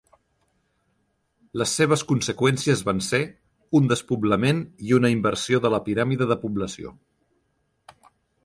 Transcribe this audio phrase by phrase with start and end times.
[1.61, 3.21] Les seves conseqüències van ser,
[3.81, 6.97] un despoblament i una inversió de la piràmide de població.